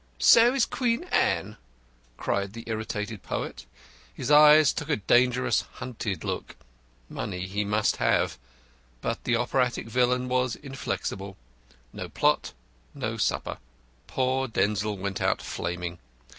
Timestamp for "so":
0.17-0.55